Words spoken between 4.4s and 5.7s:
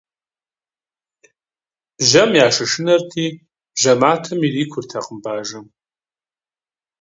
ирикуртэкъым бажэм.